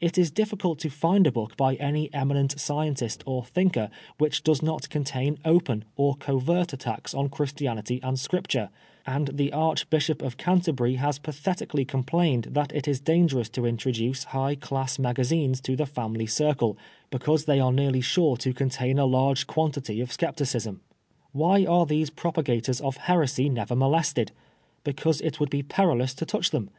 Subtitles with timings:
[0.00, 4.62] It is difficult to find a book by any eminent scientist or thinker which does
[4.62, 8.70] not contain open or covert attacks on Christianity and Scripture,
[9.06, 14.54] and the Archbishop of Canterbury has pathetically complained that it is dangerous to introduce high
[14.54, 16.78] class magazines to the family circle,
[17.10, 20.80] because they are nearly sure to contain a large quantity of scepticism.
[21.32, 24.32] Why are these propagators of heresy never molested?
[24.84, 26.70] Because it would be perilous to touch them.